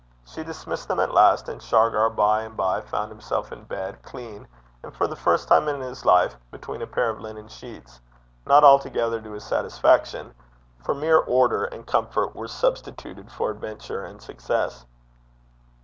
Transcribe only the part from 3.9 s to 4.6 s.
clean,